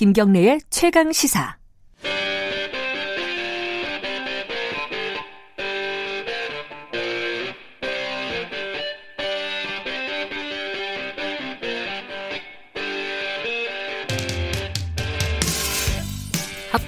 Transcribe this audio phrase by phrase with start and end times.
[0.00, 1.58] 김경래의 최강 시사.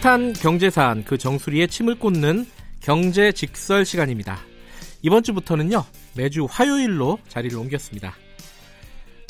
[0.01, 2.47] 핫한 경제 사안 그 정수리에 침을 꽂는
[2.81, 4.39] 경제 직설 시간입니다.
[5.03, 5.85] 이번 주부터는요
[6.17, 8.15] 매주 화요일로 자리를 옮겼습니다.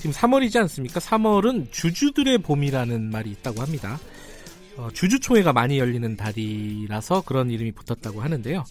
[0.02, 0.98] 지금 3월이지 않습니까?
[0.98, 4.00] 3월은 주주들의 봄이라는 말이 있다고 합니다.
[4.76, 8.64] 어, 주주총회가 많이 열리는 달이라서 그런 이름이 붙었다고 하는데요.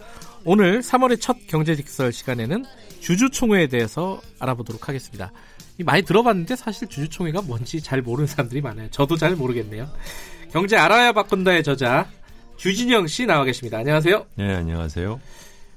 [0.44, 2.66] 오늘 3월의 첫 경제직설 시간에는
[3.00, 5.32] 주주총회에 대해서 알아보도록 하겠습니다.
[5.86, 8.90] 많이 들어봤는데 사실 주주총회가 뭔지 잘 모르는 사람들이 많아요.
[8.92, 9.88] 저도 잘 모르겠네요.
[10.52, 12.10] 경제 알아야 바꾼다의 저자
[12.58, 13.78] 주진영 씨 나와 계십니다.
[13.78, 14.26] 안녕하세요.
[14.36, 15.22] 네, 안녕하세요.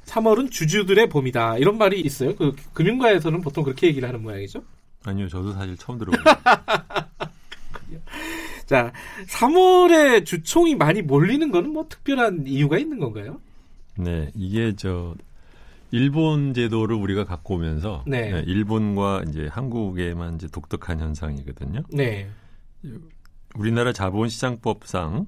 [0.06, 1.58] 3월은 주주들의 봄이다.
[1.58, 2.34] 이런 말이 있어요.
[2.34, 4.64] 그 금융가에서는 보통 그렇게 얘기를 하는 모양이죠.
[5.04, 6.22] 아니요, 저도 사실 처음 들어봐요.
[8.66, 8.92] 자,
[9.26, 13.40] 3월에 주총이 많이 몰리는 거는 뭐 특별한 이유가 있는 건가요?
[13.96, 15.14] 네, 이게 저
[15.90, 18.30] 일본 제도를 우리가 갖고 오면서 네.
[18.30, 21.82] 네, 일본과 이제 한국에만 이제 독특한 현상이거든요.
[21.90, 22.28] 네.
[23.54, 25.26] 우리나라 자본시장법상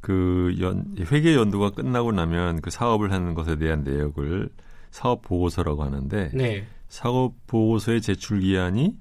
[0.00, 4.48] 그 연, 회계 연도가 끝나고 나면 그 사업을 하는 것에 대한 내역을
[4.90, 6.66] 사업 보고서라고 하는데 네.
[6.88, 8.96] 사업 보고서의 제출 기한이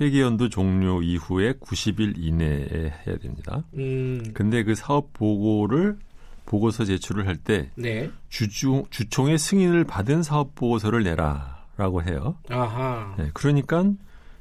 [0.00, 3.64] 회계 연도 종료 이후에 90일 이내에 해야 됩니다.
[3.74, 4.22] 음.
[4.34, 5.98] 근데 그 사업 보고를
[6.46, 8.10] 보고서 제출을 할때 네.
[8.28, 12.36] 주주 주총의 승인을 받은 사업 보고서를 내라라고 해요.
[12.48, 13.14] 아하.
[13.18, 13.84] 네, 그러니까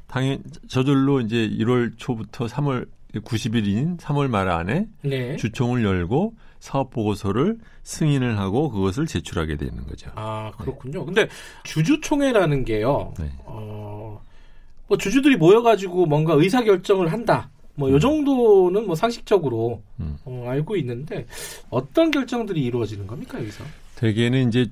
[0.08, 5.36] 당연 저절로 이제 1월 초부터 3월 90일인 3월 말 안에 네.
[5.36, 10.12] 주총을 열고 사업 보고서를 승인을 하고 그것을 제출하게 되는 거죠.
[10.16, 11.06] 아, 그렇군요.
[11.06, 11.28] 근데
[11.64, 13.14] 주주총회라는 게요.
[13.20, 13.32] 네.
[13.46, 14.22] 어,
[14.88, 17.50] 뭐 주주들이 모여가지고 뭔가 의사 결정을 한다.
[17.76, 20.18] 뭐, 요 정도는 뭐 상식적으로 음.
[20.26, 21.28] 어, 알고 있는데
[21.70, 23.64] 어떤 결정들이 이루어지는 겁니까, 여기서?
[23.96, 24.66] 대개는 이제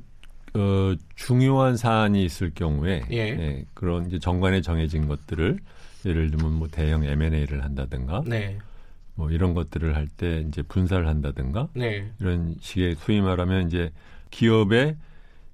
[0.56, 3.66] 어, 중요한 사안이 있을 경우에 예.
[3.74, 5.60] 그런 이제 정관에 정해진 것들을
[6.06, 8.58] 예를 들면 뭐 대형 M&A를 한다든가 네.
[9.16, 12.12] 뭐 이런 것들을 할 때 이제 분사를 한다든가 네.
[12.20, 13.92] 이런 식의 소위 말하면 이제
[14.30, 14.98] 기업의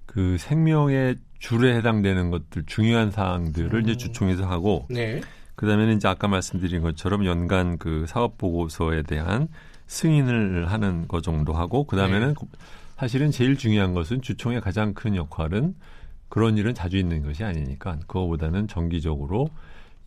[0.06, 3.82] 그 생명의 줄에 해당되는 것들 중요한 사항들을 음.
[3.82, 5.22] 이제 주총에서 하고 네.
[5.56, 9.48] 그다음에는 이제 아까 말씀드린 것처럼 연간 그 사업 보고서에 대한
[9.88, 12.48] 승인을 하는 것 정도 하고 그다음에는 네.
[12.98, 15.76] 사실은 제일 중요한 것은 주총의 가장 큰 역할은
[16.30, 19.50] 그런 일은 자주 있는 것이 아니니까 그거보다는 정기적으로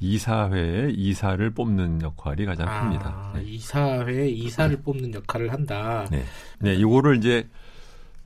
[0.00, 3.09] 이사회에 이사를 뽑는 역할이 가장 큽니다.
[3.09, 3.44] 아, 네.
[3.44, 6.06] 이사회 이사를 뽑는 역할을 한다.
[6.10, 6.25] 네.
[6.59, 7.49] 네, 이거를 이제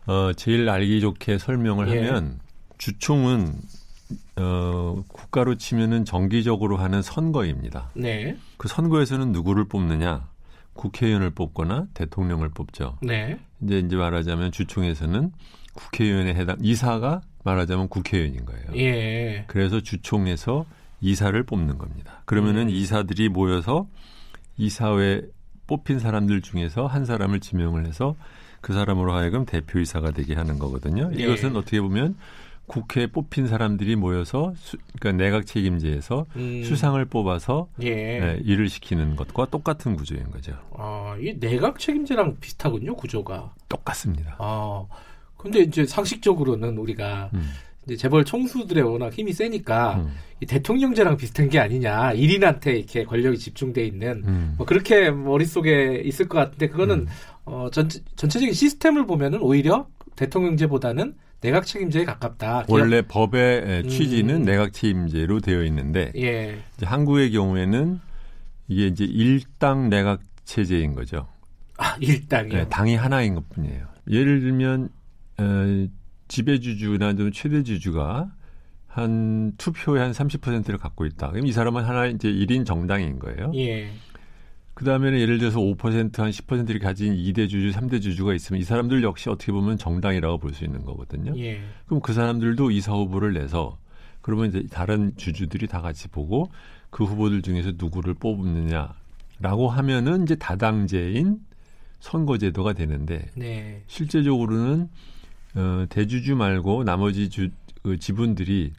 [0.06, 2.06] 어 제일 알기 좋게 설명을 예.
[2.06, 2.40] 하면
[2.78, 3.54] 주총은
[4.36, 7.90] 어 국가로 치면은 정기적으로 하는 선거입니다.
[7.94, 8.36] 네.
[8.56, 10.28] 그 선거에서는 누구를 뽑느냐?
[10.72, 12.98] 국회의원을 뽑거나 대통령을 뽑죠.
[13.02, 13.38] 네.
[13.62, 15.32] 이제 이제 말하자면 주총에서는
[15.74, 18.64] 국회의원에 해당 이사가 말하자면 국회의원인 거예요.
[18.76, 19.44] 예.
[19.48, 20.64] 그래서 주총에서
[21.00, 22.22] 이사를 뽑는 겁니다.
[22.24, 22.70] 그러면은 음.
[22.70, 23.86] 이사들이 모여서
[24.56, 25.22] 이사회
[25.66, 28.16] 뽑힌 사람들 중에서 한 사람을 지명을 해서
[28.60, 31.10] 그 사람으로 하여금 대표이사가 되게 하는 거거든요.
[31.10, 31.22] 네.
[31.22, 32.16] 이것은 어떻게 보면
[32.66, 37.94] 국회에 뽑힌 사람들이 모여서 수, 그러니까 내각 책임제에서 음, 수상을 뽑아서 예.
[37.94, 40.52] 네, 일을 시키는 것과 똑같은 구조인 거죠.
[40.76, 43.54] 아, 이 내각 책임제랑 비슷하군요, 구조가.
[43.68, 44.36] 똑같습니다.
[44.38, 44.84] 아.
[45.38, 47.48] 근데 이제 상식적으로는 우리가 음,
[47.88, 52.12] 이제 재벌 총수들의 워낙 힘이 세니까 음, 이 대통령제랑 비슷한 게 아니냐.
[52.14, 54.54] 1인한테 이렇게 권력이 집중돼 있는 음.
[54.58, 57.06] 뭐 그렇게 머릿속에 있을 것 같은데 그거는 음.
[57.46, 62.64] 어, 전체, 전체적인 시스템을 보면은 오히려 대통령제보다는 내각 책임제에 가깝다.
[62.66, 63.88] 기업- 원래 법의 에, 음.
[63.88, 66.58] 취지는 내각 책임제로 되어 있는데 예.
[66.76, 68.00] 이제 한국의 경우에는
[68.68, 71.26] 이게 이제 일당 내각 체제인 거죠.
[71.78, 72.52] 아, 일당이요.
[72.54, 73.86] 네, 당이 하나인 것뿐이에요.
[74.10, 74.88] 예를 들면
[75.38, 75.86] 어,
[76.28, 78.30] 지배주주나 좀 최대주주가
[78.86, 81.30] 한 투표의 한 30%를 갖고 있다.
[81.30, 83.52] 그럼 이 사람은 하나 이제 1인 정당인 거예요.
[83.54, 83.90] 예.
[84.74, 89.28] 그 다음에는 예를 들어서 5%한 10%를 가진 2대 주주, 3대 주주가 있으면 이 사람들 역시
[89.28, 91.36] 어떻게 보면 정당이라고 볼 수 있는 거거든요.
[91.36, 91.60] 예.
[91.86, 93.78] 그럼 그 사람들도 이사 후보를 내서
[94.20, 96.50] 그러면 이제 다른 주주들이 다 같이 보고
[96.90, 101.38] 그 후보들 중에서 누구를 뽑느냐라고 하면은 이제 다당제인
[102.00, 103.82] 선거제도가 되는데 네.
[103.88, 104.88] 실제적으로는
[105.54, 107.48] 어, 대주주 말고 나머지 주,
[107.82, 108.72] 그 지분들이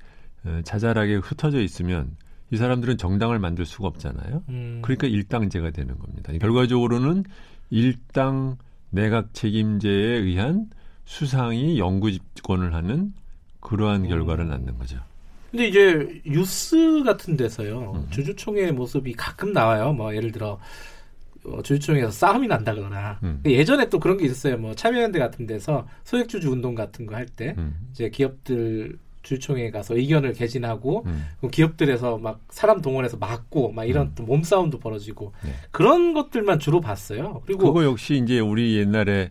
[0.46, 2.16] 어, 자잘하게 흩어져 있으면
[2.52, 4.44] 이 사람들은 정당을 만들 수가 없잖아요.
[4.50, 4.80] 음.
[4.82, 6.34] 그러니까 일당제가 되는 겁니다.
[6.40, 7.24] 결과적으로는
[7.70, 8.58] 일당
[8.90, 10.70] 내각 책임제에 의한
[11.06, 13.14] 수상이 영구 집권을 하는
[13.60, 14.10] 그러한 음.
[14.10, 14.98] 결과를 낳는 거죠.
[15.52, 18.08] 근데 이제 뉴스 같은 데서요 음.
[18.12, 19.94] 주주총회 모습이 가끔 나와요.
[19.94, 20.60] 뭐 예를 들어
[21.46, 23.42] 어, 주주총회에서 싸움이 난다거나 음.
[23.46, 24.58] 예전에 또 그런 게 있었어요.
[24.58, 27.76] 뭐 참여연대 같은 데서 소액주주 운동 같은 거 할때 음.
[27.92, 31.28] 이제 기업들 주주총회에 가서 의견을 개진하고 음.
[31.52, 34.12] 기업들에서 막 사람 동원해서 막고 막 이런 음.
[34.16, 35.52] 또 몸싸움도 벌어지고 네.
[35.72, 37.42] 그런 것들만 주로 봤어요.
[37.46, 39.30] 그리고 그거 역시 이제 우리 옛날에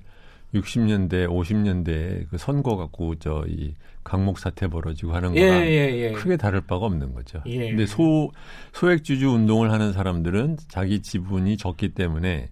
[0.55, 3.75] 60년대, 50년대 그 선거 갖고 저 이
[4.09, 6.12] 강목 사태 벌어지고 하는 예, 거랑 예, 예.
[6.12, 7.43] 크게 다를 바가 없는 거죠.
[7.45, 7.69] 예.
[7.69, 8.33] 근데 소
[8.73, 12.49] 소액 주주 운동을 하는 사람들은 자기 지분이 적기 때문에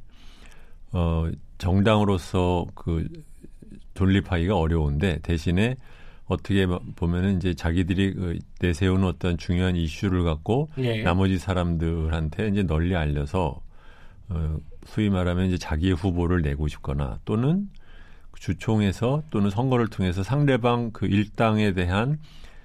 [0.92, 3.08] 어 정당으로서 그
[3.94, 5.76] 돌립하기가 어려운데 대신에
[6.26, 11.02] 어떻게 보면은 이제 자기들이 그 내세우는 어떤 중요한 이슈를 갖고 예.
[11.02, 13.62] 나머지 사람들한테 이제 널리 알려서
[14.28, 17.70] 어, 소위 말하면 이제 자기의 후보를 내고 싶거나 또는
[18.38, 22.18] 주총에서 또는 선거를 통해서 상대방 그 일당에 대한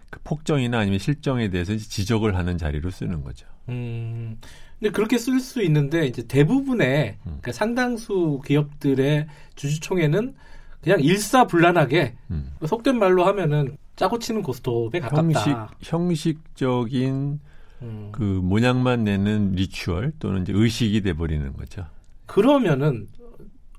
[0.09, 3.47] 그 폭정이나 아니면 실정에 대해서 이제 지적을 하는 자리로 쓰는 거죠.
[3.69, 4.37] 음,
[4.79, 7.23] 근데 그렇게 쓸 수 있는데 이제 대부분의 음.
[7.23, 10.35] 그러니까 상당수 기업들의 주주총회는
[10.81, 12.51] 그냥 일사불란하게 음.
[12.65, 15.21] 속된 말로 하면은 짜고 치는 고스톱에 가깝다.
[15.21, 17.39] 형식 형식적인
[17.83, 18.09] 음.
[18.11, 21.85] 그 모양만 내는 리추얼 또는 이제 의식이 돼 버리는 거죠.
[22.25, 23.07] 그러면은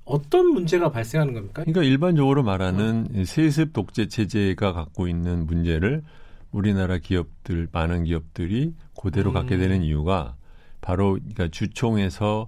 [0.05, 1.63] 어떤 문제가 발생하는 겁니까?
[1.63, 6.03] 그러니까 일반적으로 말하는 이 세습 독재 체제가 갖고 있는 문제를
[6.51, 9.33] 우리나라 기업들 많은 기업들이 그대로 음.
[9.33, 10.35] 갖게 되는 이유가
[10.81, 12.47] 바로 그러니까 주총에서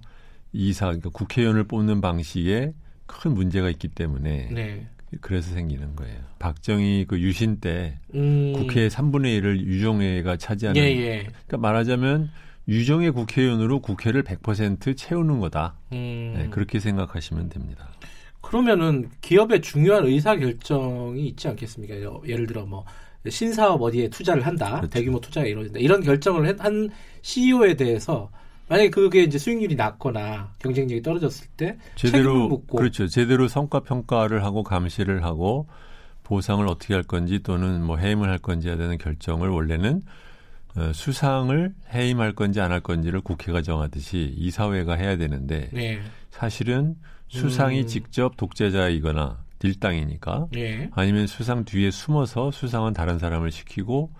[0.52, 2.72] 이사 그러니까 국회의원을 뽑는 방식에
[3.06, 4.86] 큰 문제가 있기 때문에 네.
[5.20, 6.16] 그래서 생기는 거예요.
[6.38, 8.52] 박정희 그 유신 때 음.
[8.54, 11.22] 국회 3분의 1을 유정회가 차지하는 예, 예.
[11.46, 12.30] 그러니까 말하자면
[12.68, 15.74] 유정회 국회의원으로 국회를 100% 채우는 거다.
[15.92, 16.34] 음.
[16.36, 17.88] 네, 그렇게 생각하시면 됩니다.
[18.40, 21.94] 그러면은 기업의 중요한 의사 결정이 있지 않겠습니까?
[22.26, 22.84] 예를 들어 뭐
[23.28, 24.88] 신사업 어디에 투자를 한다, 그렇죠.
[24.90, 26.90] 대규모 투자가 이루어진다 이런 결정을 한- 한
[27.22, 28.30] CEO에 대해서
[28.68, 33.06] 만약에 그게 이제 수익률이 낮거나 경쟁력이 떨어졌을 때 제대로 묻고 그렇죠.
[33.08, 35.66] 제대로 성과 평가를 하고 감시를 하고
[36.24, 40.02] 보상을 어떻게 할 건지 또는 뭐 해임을 할 건지에 대한 결정을 원래는 어,
[40.92, 46.00] 수상을 해임할 건지 안 할 건지를 국회가 정하듯이 이사회가 해야 되는데 네,
[46.30, 46.96] 사실은
[47.28, 47.86] 수상이 음.
[47.86, 54.10] 직접 독재자이거나 딜당이니까 네, 아니면 수상 뒤에 숨어서 수상은 다른 사람을 시키고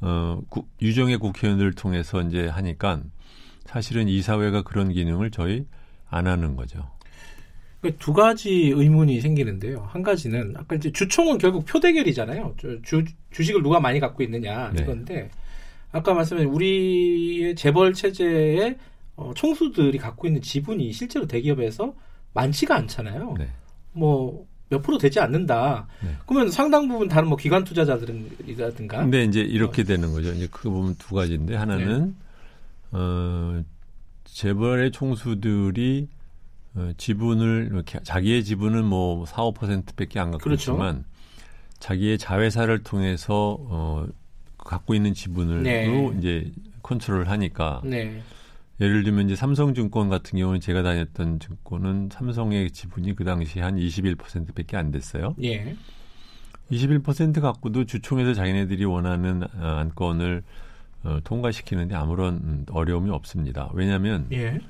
[0.00, 3.02] 어 국- 유정의 국회의원들을 통해서 이제 하니까
[3.66, 5.66] 사실은 이사회가 그런 기능을 저희
[6.08, 6.88] 안 하는 거죠.
[7.80, 9.86] 그두 가지 의문이 생기는데요.
[9.90, 12.54] 한 가지는 아까 이제 주총은 결국 표 대결이잖아요.
[12.56, 14.82] 주, 주, 주식을 누가 많이 갖고 있느냐 네.
[14.82, 15.30] 이건데
[15.92, 18.76] 아까 말씀하신 우리의 재벌 체제의
[19.16, 21.94] 어, 총수들이 갖고 있는 지분이 실제로 대기업에서
[22.34, 23.34] 많지가 않잖아요.
[23.38, 23.48] 네.
[23.92, 25.88] 뭐몇 프로 되지 않는다.
[26.02, 26.14] 네.
[26.26, 30.32] 그러면 상당 부분 다른 뭐 기관 투자자들이라든가 근데 이제 이렇게 되는 거죠.
[30.32, 32.98] 이제 그거 보면 두 가지인데 하나는 네.
[32.98, 33.62] 어
[34.24, 36.08] 재벌의 총수들이
[36.74, 40.72] 어, 지분을 이렇게 자기의 지분은 뭐 4, 5%밖에 안 갖고 그렇죠.
[40.72, 41.04] 있지만
[41.80, 44.06] 자기의 자회사를 통해서 어
[44.68, 46.12] 갖고 있는 지분으로 네.
[46.18, 48.20] 이제 컨트롤을 하니까 네.
[48.80, 54.76] 예를 들면 이제 삼성증권 같은 경우는 제가 다녔던 증권은 삼성의 지분이 그 당시 한 21%밖에
[54.76, 55.34] 안 됐어요.
[55.42, 55.74] 예.
[56.70, 60.42] 21% 갖고도 주총에서 자기네들이 원하는 어, 안건을
[61.02, 63.70] 어, 통과시키는데 아무런 음, 어려움이 없습니다.
[63.72, 64.60] 왜냐하면 예.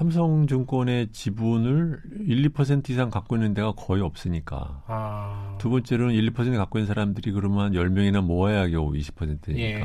[0.00, 4.82] 삼성증권의 지분을 1, 2% 이상 갖고 있는 데가 거의 없으니까.
[4.86, 5.56] 아.
[5.60, 9.58] 두 번째로는 1, 2% 갖고 있는 사람들이 그러면 한 10명이나 모아야 겨우 20%니까.
[9.58, 9.84] 예.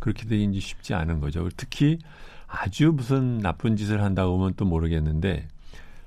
[0.00, 1.48] 그렇게 되기 쉽지 않은 거죠.
[1.56, 1.98] 특히
[2.48, 5.46] 아주 무슨 나쁜 짓을 한다고 하면 또 모르겠는데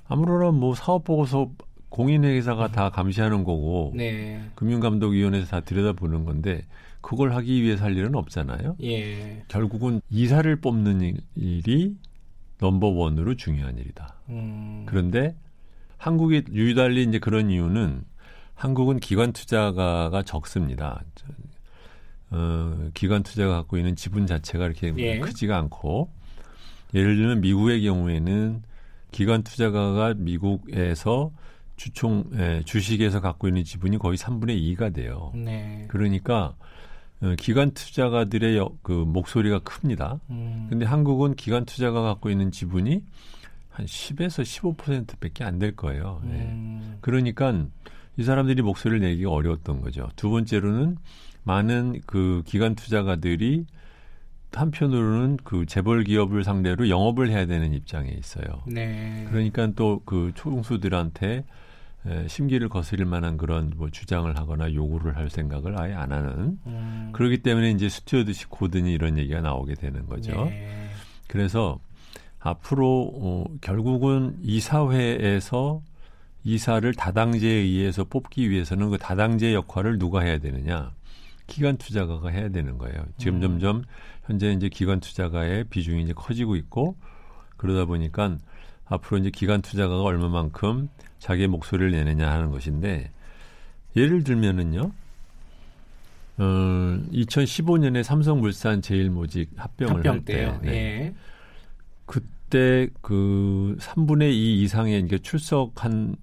[0.09, 1.49] 아무로나 뭐 사업 보고서
[1.87, 4.41] 공인회계사가 다 감시하는 거고 네.
[4.55, 6.65] 금융감독위원회에서 다 들여다보는 건데
[7.01, 8.75] 그걸 하기 위해서 할 일은 없잖아요.
[8.83, 9.43] 예.
[9.47, 11.95] 결국은 이사를 뽑는 일- 일이
[12.59, 14.15] 넘버원으로 중요한 일이다.
[14.29, 14.83] 음.
[14.85, 15.35] 그런데
[15.97, 18.03] 한국이 유달리 이제 그런 이유는
[18.55, 21.01] 한국은 기관 투자가가 적습니다.
[21.15, 21.27] 저-
[22.31, 25.19] 어, 기관 투자가 갖고 있는 지분 자체가 이렇게 예.
[25.19, 26.11] 크지가 않고
[26.93, 28.61] 예를 들면 미국의 경우에는
[29.11, 31.31] 기관 투자가가 미국에서
[31.75, 35.31] 주총 에, 주식에서 갖고 있는 지분이 거의 3분의 2가 돼요.
[35.33, 35.85] 네.
[35.87, 36.65] 그러니까 어,
[37.37, 40.19] 기관 투자가들의 여- 그 목소리가 큽니다.
[40.29, 40.67] 음.
[40.69, 43.03] 근데 한국은 기관 투자가 갖고 있는 지분이
[43.69, 46.21] 한 10에서 15%밖에 안 될 거예요.
[46.25, 46.29] 예.
[46.29, 46.97] 음.
[47.01, 47.65] 그러니까
[48.17, 50.09] 이 사람들이 목소리를 내기가 어려웠던 거죠.
[50.15, 50.97] 두 번째로는
[51.43, 53.65] 많은 그 기관 투자가들이
[54.51, 58.63] 한편으로는 그 재벌 기업을 상대로 영업을 해야 되는 입장에 있어요.
[58.65, 59.25] 네.
[59.29, 61.45] 그러니까 또 그 총수들한테
[62.05, 67.09] 에, 심기를 거스릴 만한 그런 뭐 주장을 하거나 요구를 할 생각을 아예 안 하는 음.
[67.13, 70.45] 그렇기 때문에 이제 stewardship code니 이런 얘기가 나오게 되는 거죠.
[70.45, 70.89] 네.
[71.27, 71.79] 그래서
[72.39, 75.81] 앞으로 어, 결국은 이사회에서
[76.45, 80.93] 이사를 다당제에 의해서 뽑기 위해서는 그 다당제 역할을 누가 해야 되느냐?
[81.47, 83.03] 기관 투자가가 해야 되는 거예요.
[83.17, 83.41] 지금 음.
[83.41, 83.83] 점점
[84.25, 86.95] 현재 이제 기관 투자가의 비중이 이제 커지고 있고
[87.57, 88.37] 그러다 보니까
[88.89, 93.11] 앞으로 이제 기관 투자가가 얼마만큼 자기의 목소리를 내느냐 하는 것인데
[93.95, 94.91] 예를 들면은요.
[96.37, 96.43] 어,
[97.11, 100.59] 2015년에 삼성물산 제일모직 합병을 합병 할 때, 때요.
[100.63, 100.71] 네.
[100.71, 101.13] 예.
[102.05, 106.15] 그때 그 3분의 2 이상의 이게 출석한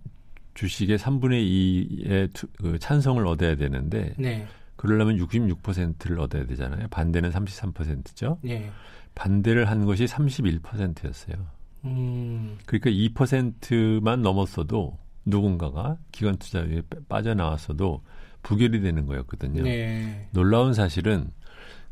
[0.55, 4.47] 주식의 3분의 2의 투, 그 찬성을 얻어야 되는데 네.
[4.77, 6.89] 그러려면 66%를 얻어야 되잖아요.
[6.89, 8.39] 반대는 33%죠.
[8.47, 8.71] 예.
[9.15, 11.56] 반대를 한 것이 31%였어요.
[11.87, 12.59] 음.
[12.67, 18.03] 그러니까 2%만 넘었어도 누군가가 기관 투자에 빠져나왔어도
[18.43, 19.63] 부결이 되는 거였거든요.
[19.63, 20.29] 네.
[20.33, 21.31] 놀라운 사실은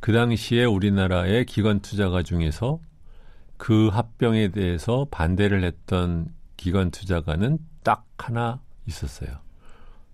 [0.01, 2.79] 그 당시에 우리나라의 기관 투자가 중에서
[3.57, 9.31] 그 합병에 대해서 반대를 했던 기관 투자가는 딱 하나 있었어요.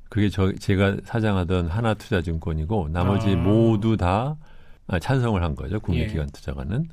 [0.08, 3.36] 그게 저 제가 사장하던 하나투자증권이고 나머지 아.
[3.36, 4.36] 모두 다
[4.86, 5.78] 아, 찬성을 한 거죠.
[5.78, 6.06] 국내 예.
[6.06, 6.88] 기관 투자가는.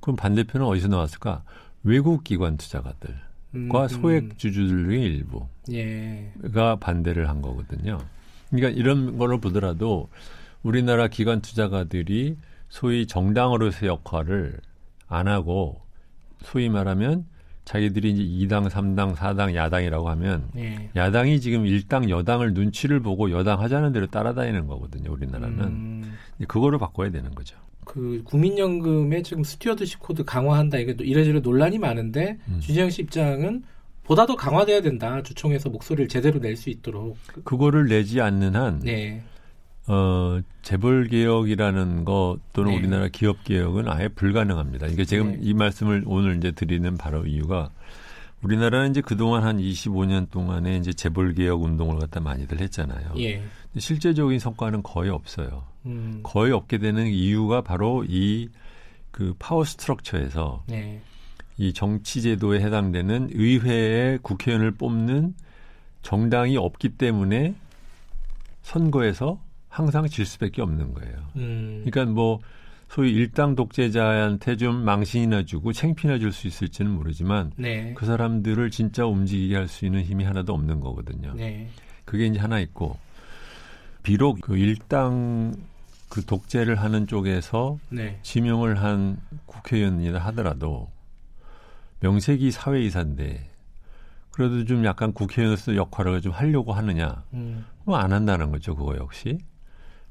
[0.00, 1.44] 그럼 반대표는 어디서 나왔을까?
[1.82, 3.18] 외국 기관 투자가들과
[3.54, 5.46] 음, 소액 주주들 중에 일부.
[5.72, 6.32] 예.
[6.52, 7.98] 가 반대를 한 거거든요.
[8.50, 10.08] 그러니까 이런 거를 보더라도
[10.62, 12.36] 우리나라 기관 투자가들이
[12.68, 14.58] 소위 정당으로서의 역할을
[15.08, 15.80] 안 하고
[16.42, 17.26] 소위 말하면
[17.64, 20.90] 자기들이 이제 2당, 3당, 4당, 야당이라고 하면 예.
[20.96, 25.12] 야당이 지금 일당 여당을 눈치를 보고 여당 하자는 대로 따라다니는 거거든요.
[25.12, 26.16] 우리나라는 음,
[26.48, 27.56] 그거를 바꿔야 되는 거죠.
[27.90, 32.60] 그 국민연금의 지금 stewardship code 강화한다 이게 또 이래저래 논란이 많은데 음.
[32.60, 33.64] 주진형 씨 입장은
[34.04, 39.22] 보다 더 강화돼야 된다 주총에서 목소리를 제대로 낼 수 있도록 그거를 내지 않는 한 네
[39.88, 42.78] 어, 재벌 개혁이라는 거 또는 네.
[42.78, 44.86] 우리나라 기업 개혁은 아예 불가능합니다.
[44.86, 45.38] 이게 지금 네.
[45.40, 47.70] 이 말씀을 오늘 이제 드리는 바로 이유가
[48.42, 53.14] 우리나라는 이제 그동안 한 25년 동안에 이제 재벌 개혁 운동을 갖다 많이들 했잖아요.
[53.18, 53.42] 예.
[53.76, 55.64] 실제적인 성과는 거의 없어요.
[55.86, 58.48] 음, 거의 없게 되는 이유가 바로 이
[59.10, 61.00] 그 파워 스트럭처에서 네.
[61.58, 65.34] 이 정치 제도에 해당되는 의회에 국회의원을 뽑는
[66.02, 67.54] 정당이 없기 때문에
[68.62, 71.18] 선거에서 항상 질 수밖에 없는 거예요.
[71.36, 72.40] 음, 그러니까 뭐
[72.90, 77.94] 소위 일당 독재자한테 좀 망신이나 주고 챙피나 줄 수 있을지는 모르지만 네.
[77.94, 81.32] 그 사람들을 진짜 움직이게 할 수 있는 힘이 하나도 없는 거거든요.
[81.34, 81.68] 네.
[82.04, 82.98] 그게 이제 하나 있고
[84.02, 85.54] 비록 그 일당
[86.08, 88.18] 그 독재를 하는 쪽에서 네.
[88.22, 90.90] 지명을 한 국회의원이라 하더라도
[92.00, 93.48] 명색이 사회이사인데
[94.32, 99.38] 그래도 좀 약간 국회의원으로서 역할을 좀 하려고 하느냐 음, 뭐안 한다는 거죠 그거 역시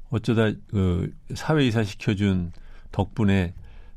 [0.08, 2.52] 어쩌다 그 사회이사 시켜준
[2.92, 3.54] 덕분에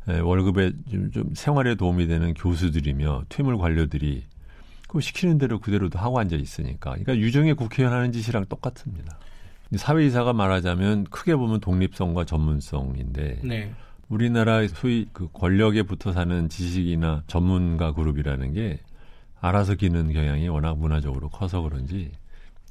[0.08, 4.24] 에, 월급에 좀, 좀 생활에 도움이 되는 교수들이며 퇴물 관료들이
[4.88, 9.18] 그 시키는 대로 그대로도 하고 앉아 있으니까 그러니까 유정의 국회의원 하는 짓이랑 똑같습니다.
[9.76, 13.74] 사회이사가 말하자면 크게 보면 독립성과 전문성인데 네.
[14.08, 18.80] 우리나라 소위 그 권력에 붙어 사는 지식이나 전문가 그룹이라는 게
[19.40, 22.12] 알아서 기는 경향이 워낙 문화적으로 커서 그런지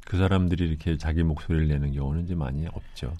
[0.05, 3.13] 그 사람들이 이렇게 자기 목소리를 내는 경우는 이제 많이 없죠.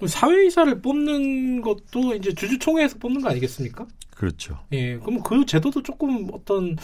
[0.00, 3.86] 그럼 사회이사를 뽑는 것도 이제 주주총회에서 뽑는 거 아니겠습니까?
[4.14, 4.58] 그렇죠.
[4.72, 4.96] 예.
[4.96, 6.76] 그럼 그 제도도 조금 어떤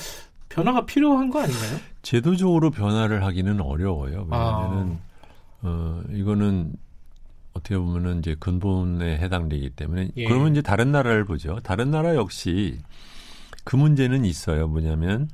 [0.50, 1.78] 변화가 필요한 거 아닌가요?
[2.02, 4.28] 제도적으로 변화를 하기는 어려워요.
[4.30, 4.58] 아.
[4.58, 4.98] 왜냐하면은
[5.62, 6.74] 어 이거는
[7.54, 10.24] 어떻게 보면은 이제 근본에 해당되기 때문에 예.
[10.26, 11.58] 그러면 이제 다른 나라를 보죠.
[11.62, 12.78] 다른 나라 역시
[13.64, 14.68] 그 문제는 있어요.
[14.68, 15.30] 뭐냐면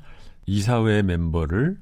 [0.46, 1.78] 이사회 멤버를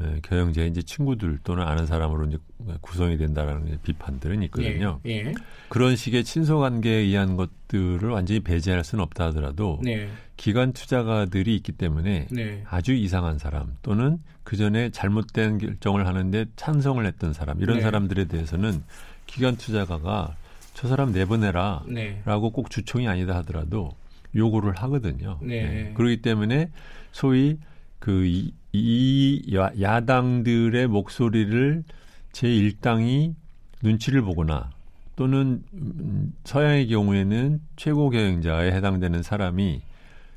[0.00, 2.38] 에, 경영자의 이제 친구들 또는 아는 사람으로 이제
[2.80, 5.00] 구성이 된다라는 비판들은 있거든요.
[5.06, 5.10] 예.
[5.10, 5.34] 예.
[5.68, 10.08] 그런 식의 친소 관계에 의한 것들을 완전히 배제할 수는 없다 하더라도 네.
[10.36, 12.62] 기관 투자가들이 있기 때문에 네.
[12.68, 17.82] 아주 이상한 사람 또는 그 전에 잘못된 결정을 하는데 찬성을 했던 사람 이런 네.
[17.82, 18.82] 사람들에 대해서는
[19.26, 20.36] 기관 투자가가
[20.74, 22.20] 저 사람 내보내라 네.
[22.26, 23.96] 라고 꼭 주총이 아니다 하더라도
[24.34, 25.38] 요구를 하거든요.
[25.42, 25.92] 네.
[25.94, 26.70] 그렇기 때문에
[27.12, 27.58] 소위
[27.98, 31.84] 그 이, 이 야, 야당들의 목소리를
[32.32, 33.34] 제1당이
[33.82, 34.70] 눈치를 보거나
[35.16, 39.80] 또는 음, 서양의 경우에는 최고 경영자에 해당되는 사람이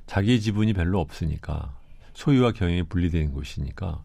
[0.07, 1.75] 자기의 지분이 별로 없으니까
[2.13, 4.03] 소유와 경영이 분리된 곳이니까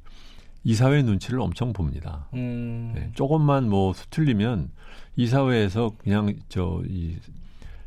[0.65, 2.27] 이사회 눈치를 엄청 봅니다.
[2.35, 2.93] 음.
[2.95, 4.71] 네, 조금만 뭐 수틀리면
[5.17, 7.17] 이사회에서 그냥 저 이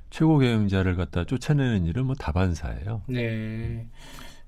[0.10, 3.04] 최고 경영자를 갖다 쫓아내는 일은 뭐 다반사예요.
[3.08, 3.88] 네.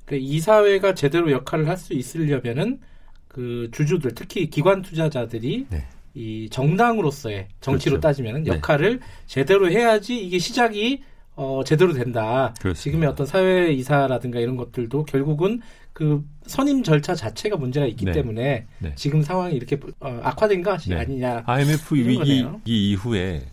[0.09, 2.79] 그 이사회가 제대로 역할을 할 수 있으려면은
[3.27, 5.85] 그 주주들 특히 기관 투자자들이 네.
[6.15, 8.01] 이 정당으로서의 정치로 그렇죠.
[8.01, 8.51] 따지면은 네.
[8.51, 11.03] 역할을 제대로 해야지 이게 시작이
[11.35, 12.53] 어, 제대로 된다.
[12.59, 12.81] 그렇습니다.
[12.81, 15.61] 지금의 어떤 사회 이사라든가 이런 것들도 결국은
[15.93, 18.11] 그 선임 절차 자체가 문제가 있기 네.
[18.11, 18.93] 때문에 네.
[18.95, 20.97] 지금 상황이 이렇게 어, 악화된 것이 네.
[20.97, 21.43] 아니냐.
[21.45, 23.43] IMF 위기 이후에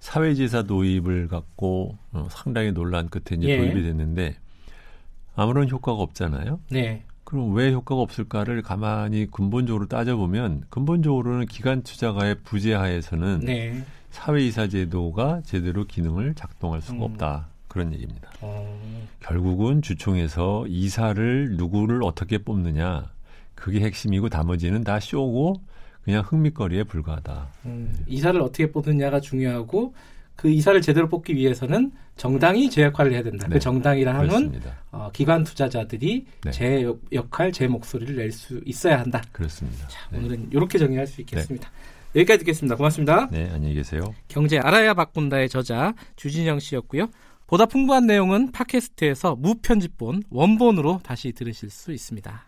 [0.00, 3.56] 사회지사 도입을 갖고 어, 상당히 논란 끝에 이제 예.
[3.56, 4.36] 도입이 됐는데
[5.34, 6.60] 아무런 효과가 없잖아요.
[6.70, 7.02] 네.
[7.24, 13.82] 그럼 왜 효과가 없을까를 가만히 근본적으로 따져보면 근본적으로는 기관 투자가의 부재하에서는 네.
[14.10, 17.02] 사회이사 제도가 제대로 기능을 작동할 수가 음.
[17.02, 17.48] 없다.
[17.66, 18.30] 그런 얘기입니다.
[18.40, 18.80] 어,
[19.18, 23.10] 결국은 주총에서 이사를 누구를 어떻게 뽑느냐
[23.56, 25.60] 그게 핵심이고 나머지는 다 쇼고
[26.04, 27.48] 그냥 흥미거리에 불과하다.
[27.64, 29.94] 음, 이사를 어떻게 뽑느냐가 중요하고
[30.36, 33.46] 그 이사를 제대로 뽑기 위해서는 정당이 제 역할을 해야 된다.
[33.48, 33.54] 네.
[33.54, 34.76] 그 정당이라 함은 그렇습니다.
[34.90, 36.50] 어, 기관 투자자들이 네.
[36.50, 39.22] 제 역- 역할, 제 목소리를 낼 수 있어야 한다.
[39.32, 39.86] 그렇습니다.
[39.88, 40.18] 자, 네.
[40.18, 41.70] 오늘은 이렇게 정리할 수 있겠습니다.
[42.14, 42.76] 여기까지 듣겠습니다.
[42.76, 43.28] 고맙습니다.
[43.30, 44.14] 네, 안녕히 계세요.
[44.28, 47.08] 경제 알아야 바꾼다의 저자 주진영 씨였고요.
[47.46, 52.44] 보다 풍부한 내용은 팟캐스트에서 무편집본 원본으로 다시 들으실 수 있습니다.